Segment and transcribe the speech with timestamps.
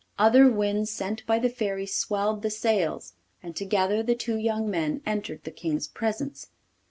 [0.17, 3.13] Other winds sent by the Fairy swelled the sails,
[3.43, 6.47] and together the two young men entered the King's presence.